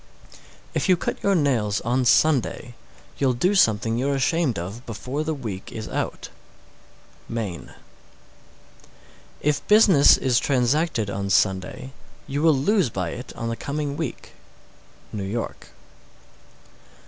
_618. 0.31 0.69
If 0.73 0.89
you 0.89 0.97
cut 0.97 1.21
your 1.21 1.35
nails 1.35 1.79
on 1.81 2.05
Sunday, 2.05 2.73
you'll 3.19 3.35
do 3.35 3.53
something 3.53 3.99
you're 3.99 4.15
ashamed 4.15 4.57
of 4.57 4.83
before 4.87 5.23
the 5.23 5.35
week 5.35 5.71
is 5.71 5.87
out. 5.87 6.29
Maine. 7.29 7.75
619. 9.41 9.41
If 9.41 9.67
business 9.67 10.17
is 10.17 10.39
transacted 10.39 11.11
on 11.11 11.29
Sunday, 11.29 11.93
you 12.25 12.41
will 12.41 12.57
lose 12.57 12.89
by 12.89 13.09
it 13.09 13.31
on 13.35 13.49
the 13.49 13.55
coming 13.55 13.95
week. 13.95 14.31
_New 15.15 15.31
York. 15.31 15.67